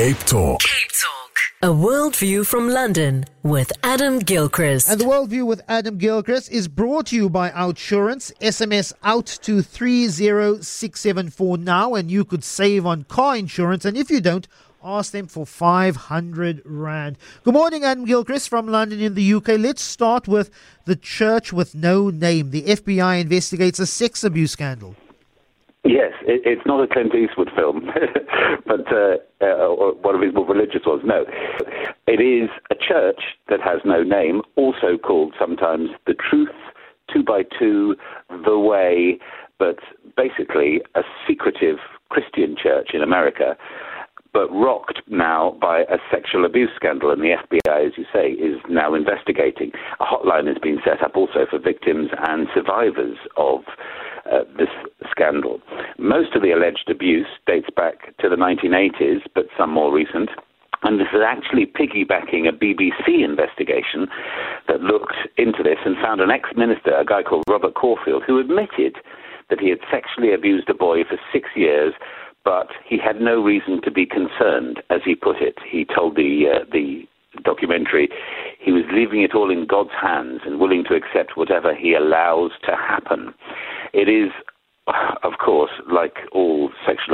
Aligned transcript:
Cape 0.00 0.16
Talk. 0.20 0.60
Cape 0.62 0.92
Talk. 0.92 1.36
A 1.60 1.66
worldview 1.66 2.46
from 2.46 2.70
London 2.70 3.26
with 3.42 3.70
Adam 3.82 4.18
Gilchrist. 4.18 4.88
And 4.88 4.98
the 4.98 5.04
Worldview 5.04 5.46
with 5.46 5.60
Adam 5.68 5.98
Gilchrist 5.98 6.50
is 6.50 6.68
brought 6.68 7.08
to 7.08 7.16
you 7.16 7.28
by 7.28 7.50
Outsurance. 7.50 8.32
SMS 8.40 8.94
out 9.02 9.26
to 9.26 9.60
30674 9.60 11.58
now, 11.58 11.94
and 11.94 12.10
you 12.10 12.24
could 12.24 12.42
save 12.42 12.86
on 12.86 13.04
car 13.04 13.36
insurance. 13.36 13.84
And 13.84 13.94
if 13.94 14.08
you 14.08 14.22
don't, 14.22 14.48
ask 14.82 15.12
them 15.12 15.26
for 15.26 15.44
500 15.44 16.62
Rand. 16.64 17.18
Good 17.44 17.52
morning, 17.52 17.84
Adam 17.84 18.06
Gilchrist 18.06 18.48
from 18.48 18.68
London 18.68 19.00
in 19.00 19.12
the 19.14 19.34
UK. 19.34 19.48
Let's 19.48 19.82
start 19.82 20.26
with 20.26 20.48
the 20.86 20.96
church 20.96 21.52
with 21.52 21.74
no 21.74 22.08
name. 22.08 22.52
The 22.52 22.62
FBI 22.62 23.20
investigates 23.20 23.78
a 23.78 23.86
sex 23.86 24.24
abuse 24.24 24.52
scandal. 24.52 24.96
Yes, 25.84 26.12
it, 26.26 26.42
it's 26.44 26.66
not 26.66 26.82
a 26.82 26.86
Clint 26.86 27.14
Eastwood 27.14 27.50
film, 27.56 27.88
but 28.66 28.92
uh, 28.92 29.16
uh, 29.40 29.66
or 29.66 29.94
one 29.94 30.14
of 30.14 30.20
his 30.20 30.34
more 30.34 30.46
religious 30.70 30.86
ones. 30.86 31.02
No, 31.04 31.24
it 32.06 32.20
is 32.20 32.50
a 32.70 32.74
church 32.74 33.20
that 33.48 33.60
has 33.60 33.80
no 33.84 34.02
name, 34.02 34.42
also 34.56 34.96
called 35.02 35.34
sometimes 35.38 35.90
the 36.06 36.14
Truth, 36.14 36.48
Two 37.12 37.22
by 37.22 37.42
Two, 37.58 37.96
the 38.44 38.58
Way, 38.58 39.18
but 39.58 39.78
basically 40.16 40.80
a 40.94 41.02
secretive 41.26 41.78
Christian 42.08 42.56
church 42.60 42.90
in 42.94 43.02
America 43.02 43.56
but 44.32 44.48
rocked 44.50 45.02
now 45.08 45.56
by 45.60 45.80
a 45.80 45.98
sexual 46.08 46.44
abuse 46.44 46.70
scandal, 46.76 47.10
and 47.10 47.20
the 47.20 47.34
FBI, 47.34 47.86
as 47.86 47.92
you 47.96 48.04
say, 48.12 48.30
is 48.30 48.60
now 48.68 48.94
investigating. 48.94 49.72
A 49.98 50.04
hotline 50.04 50.46
has 50.46 50.56
been 50.62 50.78
set 50.84 51.02
up 51.02 51.16
also 51.16 51.46
for 51.50 51.58
victims 51.58 52.10
and 52.28 52.46
survivors 52.54 53.18
of 53.36 53.62
uh, 54.30 54.44
this 54.56 54.68
scandal. 55.10 55.60
Most 55.98 56.36
of 56.36 56.42
the 56.42 56.52
alleged 56.52 56.88
abuse 56.88 57.26
dates 57.46 57.70
back 57.74 58.16
to 58.18 58.28
the 58.28 58.36
1980s, 58.36 59.22
but 59.34 59.46
some 59.58 59.70
more 59.70 59.92
recent. 59.92 60.30
And 60.82 60.98
this 60.98 61.08
is 61.12 61.20
actually 61.24 61.66
piggybacking 61.66 62.48
a 62.48 62.52
BBC 62.52 63.22
investigation 63.22 64.08
that 64.66 64.80
looked 64.80 65.16
into 65.36 65.62
this 65.62 65.78
and 65.84 65.96
found 65.96 66.20
an 66.20 66.30
ex 66.30 66.48
minister, 66.56 66.94
a 66.96 67.04
guy 67.04 67.22
called 67.22 67.44
Robert 67.48 67.74
Corfield, 67.74 68.22
who 68.26 68.38
admitted 68.38 68.96
that 69.50 69.60
he 69.60 69.68
had 69.68 69.80
sexually 69.90 70.32
abused 70.32 70.70
a 70.70 70.74
boy 70.74 71.04
for 71.04 71.18
six 71.32 71.50
years, 71.54 71.92
but 72.44 72.68
he 72.86 72.96
had 72.98 73.20
no 73.20 73.42
reason 73.42 73.82
to 73.82 73.90
be 73.90 74.06
concerned, 74.06 74.82
as 74.88 75.00
he 75.04 75.14
put 75.14 75.36
it. 75.42 75.58
He 75.68 75.84
told 75.84 76.16
the, 76.16 76.46
uh, 76.48 76.64
the 76.72 77.04
documentary 77.44 78.08
he 78.58 78.72
was 78.72 78.84
leaving 78.92 79.22
it 79.22 79.34
all 79.34 79.50
in 79.50 79.66
God's 79.66 79.94
hands 80.00 80.40
and 80.44 80.58
willing 80.58 80.84
to 80.84 80.94
accept 80.94 81.36
whatever 81.36 81.74
he 81.74 81.94
allows 81.94 82.52
to 82.64 82.72
happen. 82.76 83.32
It 83.92 84.08
is, 84.08 84.30
of 85.22 85.38
course, 85.44 85.70
like 85.90 86.16
all 86.32 86.59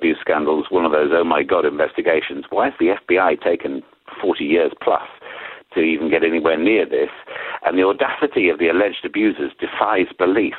abuse 0.00 0.16
scandals, 0.20 0.66
one 0.70 0.86
of 0.86 0.92
those 0.92 1.12
oh 1.12 1.24
my 1.24 1.42
God 1.42 1.66
investigations. 1.66 2.46
Why 2.48 2.72
has 2.72 2.74
the 2.80 2.96
FBI 2.96 3.42
taken 3.42 3.82
40 4.20 4.44
years 4.44 4.72
plus? 4.82 5.04
To 5.74 5.80
even 5.80 6.10
get 6.10 6.24
anywhere 6.24 6.58
near 6.58 6.84
this, 6.84 7.14
and 7.64 7.78
the 7.78 7.84
audacity 7.84 8.48
of 8.48 8.58
the 8.58 8.66
alleged 8.66 9.04
abusers 9.04 9.52
defies 9.60 10.10
belief. 10.18 10.58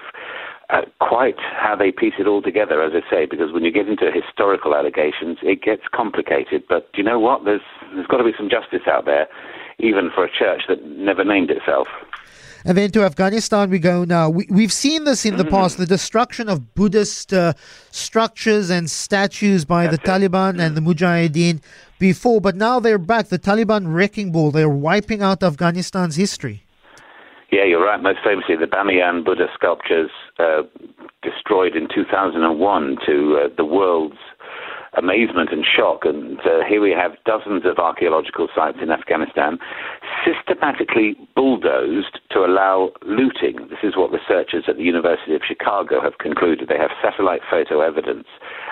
Uh, 0.69 0.87
quite 1.01 1.35
how 1.37 1.75
they 1.75 1.91
piece 1.91 2.13
it 2.17 2.27
all 2.27 2.41
together, 2.41 2.81
as 2.81 2.93
I 2.95 3.03
say, 3.11 3.25
because 3.29 3.51
when 3.51 3.65
you 3.65 3.73
get 3.73 3.89
into 3.89 4.07
historical 4.07 4.73
allegations, 4.73 5.39
it 5.43 5.61
gets 5.61 5.83
complicated. 5.91 6.63
But 6.69 6.87
do 6.93 7.01
you 7.01 7.03
know 7.03 7.19
what? 7.19 7.43
There's 7.43 7.65
there's 7.93 8.07
got 8.07 8.19
to 8.19 8.23
be 8.23 8.31
some 8.37 8.47
justice 8.47 8.87
out 8.87 9.03
there, 9.03 9.27
even 9.79 10.11
for 10.15 10.23
a 10.23 10.31
church 10.31 10.61
that 10.69 10.79
never 10.85 11.25
named 11.25 11.51
itself. 11.51 11.89
And 12.65 12.77
then 12.77 12.91
to 12.91 13.03
Afghanistan 13.03 13.69
we 13.69 13.79
go 13.79 14.03
now. 14.03 14.29
We, 14.29 14.47
we've 14.49 14.73
seen 14.73 15.03
this 15.03 15.25
in 15.25 15.37
the 15.37 15.43
Mm-hmm. 15.43 15.55
past 15.55 15.77
the 15.77 15.85
destruction 15.85 16.47
of 16.47 16.73
Buddhist 16.75 17.33
uh, 17.33 17.53
structures 17.91 18.69
and 18.69 18.89
statues 18.89 19.65
by 19.65 19.87
the 19.87 19.97
Taliban 19.97 20.59
and 20.59 20.77
the 20.77 20.81
Mujahideen 20.81 21.61
before, 21.99 22.39
but 22.39 22.55
now 22.55 22.79
they're 22.79 22.97
back. 22.97 23.27
The 23.27 23.39
Taliban 23.39 23.93
wrecking 23.93 24.31
ball, 24.31 24.51
they're 24.51 24.69
wiping 24.69 25.21
out 25.21 25.41
Afghanistan's 25.43 26.15
history. 26.15 26.63
Yeah, 27.51 27.65
you're 27.65 27.83
right. 27.83 28.01
Most 28.01 28.19
famously, 28.23 28.55
the 28.55 28.65
Bamiyan 28.65 29.25
Buddha 29.25 29.47
sculptures 29.53 30.09
uh, 30.39 30.61
destroyed 31.21 31.75
in 31.75 31.89
2001 31.93 32.97
to 33.05 33.37
uh, 33.43 33.49
the 33.57 33.65
world's 33.65 34.15
amazement 34.97 35.49
and 35.51 35.65
shock. 35.65 36.03
And 36.03 36.39
uh, 36.41 36.63
here 36.67 36.81
we 36.81 36.91
have 36.91 37.11
dozens 37.25 37.63
of 37.65 37.79
archaeological 37.79 38.47
sites 38.53 38.77
in 38.81 38.91
Afghanistan 38.91 39.57
systematically 40.25 41.15
bulldozed 41.35 42.19
to 42.31 42.39
allow 42.39 42.91
looting. 43.03 43.67
This 43.69 43.79
is 43.83 43.95
what 43.95 44.11
researchers 44.11 44.65
at 44.67 44.77
the 44.77 44.83
University 44.83 45.33
of 45.35 45.41
Chicago 45.47 46.01
have 46.01 46.17
concluded. 46.19 46.67
They 46.67 46.77
have 46.77 46.91
satellite 47.01 47.41
photo 47.49 47.81
evidence, 47.81 48.27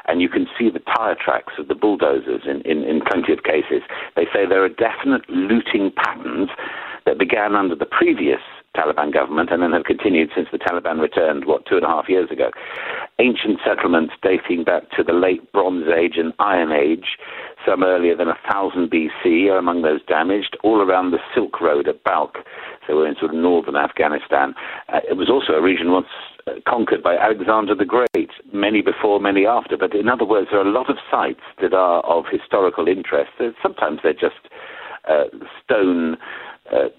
and 0.07 0.21
you 0.21 0.29
can 0.29 0.47
see 0.57 0.69
the 0.69 0.83
tire 0.97 1.15
tracks 1.15 1.53
of 1.57 1.67
the 1.67 1.75
bulldozers 1.75 2.43
in, 2.45 2.61
in, 2.61 2.83
in 2.83 3.01
plenty 3.01 3.33
of 3.33 3.43
cases. 3.43 3.81
They 4.15 4.25
say 4.33 4.45
there 4.45 4.63
are 4.63 4.69
definite 4.69 5.27
looting 5.29 5.91
patterns 5.95 6.49
that 7.05 7.17
began 7.17 7.55
under 7.55 7.75
the 7.75 7.85
previous 7.85 8.41
Taliban 8.79 9.13
government 9.13 9.49
and 9.51 9.61
then 9.61 9.73
have 9.73 9.83
continued 9.83 10.29
since 10.33 10.47
the 10.51 10.57
Taliban 10.57 11.01
returned, 11.01 11.45
what, 11.45 11.65
two 11.65 11.75
and 11.75 11.83
a 11.83 11.87
half 11.87 12.07
years 12.07 12.31
ago. 12.31 12.49
Ancient 13.19 13.59
settlements 13.65 14.13
dating 14.23 14.63
back 14.63 14.89
to 14.95 15.03
the 15.03 15.13
late 15.13 15.51
Bronze 15.51 15.87
Age 15.89 16.13
and 16.15 16.33
Iron 16.39 16.71
Age, 16.71 17.17
some 17.67 17.83
earlier 17.83 18.15
than 18.15 18.27
1000 18.27 18.89
BC, 18.89 19.51
are 19.51 19.57
among 19.57 19.81
those 19.81 20.03
damaged, 20.07 20.57
all 20.63 20.81
around 20.81 21.11
the 21.11 21.19
Silk 21.35 21.59
Road 21.59 21.87
at 21.87 22.03
Balkh. 22.03 22.37
So 22.87 22.95
we're 22.95 23.07
in 23.07 23.15
sort 23.19 23.33
of 23.33 23.37
northern 23.37 23.75
Afghanistan. 23.75 24.55
Uh, 24.87 25.01
it 25.09 25.17
was 25.17 25.29
also 25.29 25.53
a 25.53 25.61
region 25.61 25.91
once 25.91 26.07
uh, 26.47 26.53
conquered 26.67 27.03
by 27.03 27.15
Alexander 27.17 27.75
the 27.75 27.85
Great, 27.85 28.31
many 28.53 28.81
before, 28.81 29.19
many 29.19 29.45
after. 29.45 29.77
But 29.77 29.93
in 29.93 30.07
other 30.07 30.25
words, 30.25 30.47
there 30.51 30.59
are 30.59 30.67
a 30.67 30.71
lot 30.71 30.89
of 30.89 30.97
sites 31.11 31.43
that 31.61 31.73
are 31.73 32.01
of 32.05 32.25
historical 32.31 32.87
interest. 32.87 33.31
Sometimes 33.61 33.99
they're 34.01 34.13
just 34.13 34.47
uh, 35.07 35.25
stone 35.63 36.17
uh, 36.71 36.89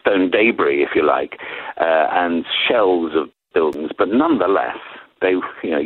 stone 0.00 0.30
debris, 0.30 0.82
if 0.82 0.90
you 0.94 1.04
like, 1.06 1.38
uh, 1.80 2.06
and 2.10 2.44
shells 2.68 3.12
of 3.14 3.28
buildings, 3.52 3.90
but 3.96 4.08
nonetheless, 4.08 4.76
they, 5.20 5.34
you 5.62 5.70
know, 5.70 5.80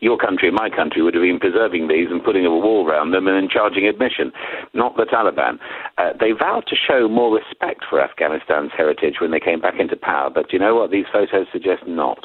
your 0.00 0.16
country 0.16 0.48
and 0.48 0.56
my 0.56 0.70
country 0.70 1.02
would 1.02 1.14
have 1.14 1.22
been 1.22 1.40
preserving 1.40 1.88
these 1.88 2.08
and 2.10 2.22
putting 2.22 2.46
a 2.46 2.50
wall 2.50 2.86
around 2.86 3.10
them 3.10 3.26
and 3.26 3.36
then 3.36 3.48
charging 3.50 3.86
admission, 3.86 4.32
not 4.74 4.96
the 4.96 5.04
Taliban. 5.04 5.58
Uh, 5.98 6.12
they 6.20 6.32
vowed 6.32 6.66
to 6.68 6.76
show 6.76 7.08
more 7.08 7.34
respect 7.34 7.84
for 7.88 8.00
Afghanistan's 8.00 8.70
heritage 8.76 9.16
when 9.20 9.32
they 9.32 9.40
came 9.40 9.60
back 9.60 9.80
into 9.80 9.96
power, 9.96 10.30
but 10.30 10.52
you 10.52 10.58
know 10.58 10.74
what? 10.76 10.90
These 10.90 11.06
photos 11.12 11.46
suggest 11.52 11.86
not. 11.86 12.24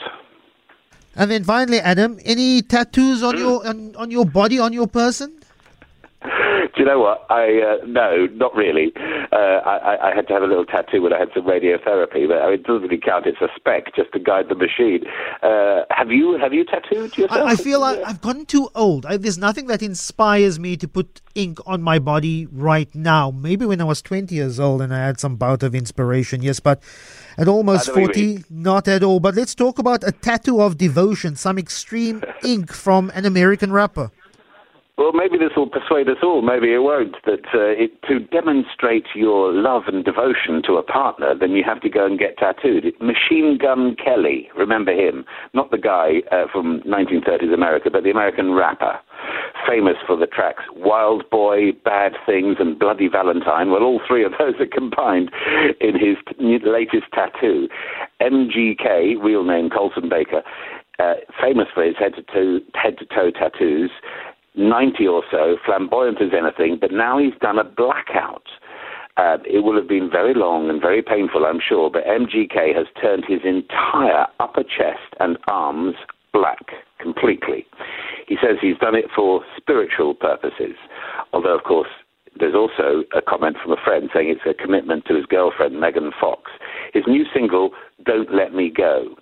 And 1.16 1.30
then 1.30 1.44
finally, 1.44 1.80
Adam, 1.80 2.20
any 2.24 2.62
tattoos 2.62 3.22
on 3.22 3.38
your 3.38 3.68
on, 3.68 3.96
on 3.98 4.12
your 4.12 4.26
body, 4.26 4.60
on 4.60 4.72
your 4.72 4.88
person? 4.88 5.41
Do 6.76 6.82
you 6.82 6.86
know 6.86 7.00
what? 7.00 7.26
I 7.30 7.62
uh, 7.62 7.86
no, 7.86 8.28
not 8.34 8.56
really. 8.56 8.94
Uh, 9.32 9.36
I, 9.36 10.10
I 10.12 10.16
had 10.16 10.28
to 10.28 10.34
have 10.34 10.44
a 10.44 10.48
little 10.48 10.66
tattoo 10.66 11.02
when 11.02 11.14
I 11.14 11.20
had 11.20 11.30
some 11.34 11.44
radiotherapy, 11.44 12.28
but 12.28 12.42
I 12.42 12.46
mean, 12.46 12.60
it 12.60 12.64
doesn't 12.64 12.84
really 12.84 12.98
count. 12.98 13.26
It's 13.26 13.42
a 13.42 13.48
spec 13.56 13.94
just 13.96 14.12
to 14.14 14.20
guide 14.20 14.46
the 14.50 14.56
machine. 14.56 15.04
Uh, 15.42 15.84
have 15.90 16.12
you 16.12 16.38
have 16.40 16.54
you 16.54 16.64
tattooed 16.64 17.18
yourself? 17.18 17.42
I, 17.42 17.52
I 17.52 17.56
feel 17.56 17.82
like 17.82 18.00
I've 18.06 18.22
gotten 18.22 18.46
too 18.46 18.70
old. 18.76 19.06
I, 19.06 19.18
there's 19.18 19.38
nothing 19.38 19.68
that 19.68 19.82
inspires 19.82 20.60
me 20.60 20.78
to 20.78 20.88
put 20.88 21.22
ink 21.36 21.60
on 21.66 21.82
my 21.82 22.00
body 22.00 22.48
right 22.52 22.94
now. 22.96 23.32
Maybe 23.32 23.66
when 23.66 23.82
I 23.82 23.86
was 23.86 24.02
20 24.02 24.34
years 24.34 24.60
old 24.60 24.82
and 24.82 24.94
I 24.94 25.06
had 25.06 25.20
some 25.20 25.36
bout 25.36 25.64
of 25.64 25.76
inspiration, 25.76 26.42
yes, 26.42 26.60
but 26.60 26.82
at 27.38 27.48
almost 27.48 27.90
I 27.90 27.94
know 27.94 28.02
what 28.02 28.16
40, 28.16 28.46
not 28.50 28.88
at 28.88 29.04
all. 29.04 29.20
But 29.20 29.36
let's 29.36 29.56
talk 29.56 29.80
about 29.80 30.04
a 30.06 30.12
tattoo 30.12 30.62
of 30.62 30.78
devotion, 30.78 31.36
some 31.36 31.58
extreme 31.58 32.24
ink 32.44 32.72
from 32.72 33.12
an 33.14 33.26
American 33.26 33.72
rapper. 33.72 34.12
Well, 35.02 35.14
maybe 35.14 35.40
this 35.40 35.58
will 35.58 35.68
persuade 35.68 36.08
us 36.10 36.22
all. 36.22 36.44
Maybe 36.44 36.72
it 36.76 36.84
won't. 36.84 37.16
That 37.26 37.44
uh, 37.56 37.74
it, 37.74 38.04
to 38.04 38.20
demonstrate 38.20 39.08
your 39.16 39.52
love 39.52 39.86
and 39.88 40.06
devotion 40.06 40.62
to 40.68 40.74
a 40.74 40.84
partner, 40.84 41.34
then 41.34 41.54
you 41.54 41.64
have 41.66 41.82
to 41.82 41.90
go 41.90 42.06
and 42.06 42.20
get 42.20 42.38
tattooed. 42.38 42.86
Machine 43.02 43.58
Gun 43.60 43.96
Kelly, 43.96 44.50
remember 44.56 44.92
him? 44.92 45.26
Not 45.56 45.72
the 45.72 45.80
guy 45.80 46.22
uh, 46.32 46.46
from 46.52 46.82
1930s 46.82 47.52
America, 47.52 47.90
but 47.92 48.04
the 48.04 48.12
American 48.12 48.54
rapper, 48.54 49.00
famous 49.68 49.96
for 50.06 50.16
the 50.16 50.28
tracks 50.28 50.62
"Wild 50.76 51.28
Boy," 51.32 51.72
"Bad 51.84 52.14
Things," 52.24 52.58
and 52.60 52.78
"Bloody 52.78 53.08
Valentine." 53.08 53.72
Well, 53.72 53.82
all 53.82 54.02
three 54.08 54.24
of 54.24 54.34
those 54.38 54.54
are 54.60 54.68
combined 54.68 55.32
in 55.82 55.96
his 55.96 56.18
t- 56.30 56.60
latest 56.64 57.12
tattoo. 57.12 57.68
MGK, 58.22 59.16
real 59.20 59.44
name 59.44 59.72
Colson 59.72 60.10
Baker, 60.10 60.44
uh, 61.00 61.16
famous 61.42 61.68
for 61.74 61.84
his 61.84 61.96
head 61.98 62.14
to 62.14 62.22
toe, 62.22 62.60
head 62.76 63.00
to 63.00 63.06
toe 63.06 63.32
tattoos. 63.32 63.90
90 64.56 65.08
or 65.08 65.24
so, 65.32 65.58
flamboyant 65.66 66.22
as 66.22 66.32
anything, 66.38 66.78
but 66.80 66.92
now 66.92 67.18
he's 67.18 67.34
done 67.40 67.58
a 67.58 67.64
blackout. 67.64 68.44
Uh, 69.18 69.38
it 69.46 69.64
will 69.64 69.76
have 69.76 69.88
been 69.88 70.10
very 70.10 70.34
long 70.34 70.70
and 70.70 70.82
very 70.82 71.02
painful, 71.02 71.46
I'm 71.46 71.60
sure, 71.60 71.90
but 71.90 72.06
MGK 72.06 72.76
has 72.76 72.88
turned 73.02 73.26
his 73.28 73.42
entire 73.44 74.28
upper 74.40 74.64
chest 74.64 75.14
and 75.20 75.38
arms 75.48 75.96
black 76.34 76.72
completely. 77.00 77.66
He 78.28 78.36
says 78.36 78.58
he's 78.62 78.78
done 78.78 78.96
it 78.96 79.06
for 79.14 79.44
spiritual 79.58 80.14
purposes, 80.14 80.76
although, 81.34 81.56
of 81.56 81.64
course, 81.64 81.90
there's 82.40 82.56
also 82.56 83.04
a 83.16 83.22
comment 83.22 83.58
from 83.62 83.74
a 83.74 83.84
friend 83.84 84.10
saying 84.14 84.30
it's 84.30 84.42
a 84.50 84.54
commitment 84.54 85.06
to 85.06 85.16
his 85.16 85.26
girlfriend, 85.26 85.80
Megan 85.80 86.12
Fox. 86.20 86.52
His 86.94 87.04
new 87.06 87.26
single, 87.34 87.72
Don't 88.06 88.34
Let 88.34 88.54
Me 88.54 88.72
Go. 88.76 89.16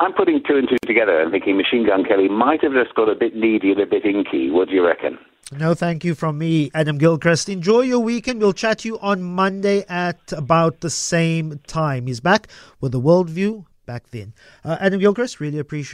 I'm 0.00 0.12
putting 0.12 0.42
two 0.46 0.56
and 0.56 0.68
two 0.68 0.76
together 0.86 1.20
and 1.20 1.30
thinking 1.30 1.56
Machine 1.56 1.86
Gun 1.86 2.04
Kelly 2.04 2.28
might 2.28 2.62
have 2.62 2.72
just 2.72 2.94
got 2.94 3.08
a 3.08 3.14
bit 3.14 3.36
needy 3.36 3.72
and 3.72 3.80
a 3.80 3.86
bit 3.86 4.04
inky. 4.04 4.50
What 4.50 4.68
do 4.68 4.74
you 4.74 4.84
reckon? 4.84 5.18
No, 5.52 5.74
thank 5.74 6.04
you 6.04 6.14
from 6.14 6.38
me, 6.38 6.70
Adam 6.74 6.98
Gilchrist. 6.98 7.48
Enjoy 7.48 7.82
your 7.82 8.00
weekend. 8.00 8.40
We'll 8.40 8.54
chat 8.54 8.78
to 8.80 8.88
you 8.88 8.98
on 8.98 9.22
Monday 9.22 9.84
at 9.88 10.32
about 10.32 10.80
the 10.80 10.90
same 10.90 11.60
time. 11.66 12.06
He's 12.06 12.20
back 12.20 12.48
with 12.80 12.94
a 12.94 12.98
worldview 12.98 13.66
back 13.86 14.10
then. 14.10 14.32
Uh, 14.64 14.78
Adam 14.80 14.98
Gilchrist, 14.98 15.40
really 15.40 15.58
appreciate 15.58 15.92